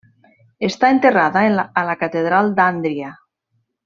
Està 0.67 0.89
enterrada 0.93 1.43
a 1.61 1.83
la 1.91 1.95
catedral 2.05 2.49
d'Àndria. 2.61 3.13